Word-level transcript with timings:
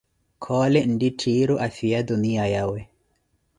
́Khoole 0.43 0.79
nttitthiiru 0.91 1.55
afhiya 1.65 1.99
tuniya 2.07 2.45
yawe`. 2.53 2.81